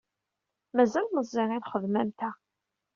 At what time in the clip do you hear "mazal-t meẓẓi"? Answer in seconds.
0.75-1.43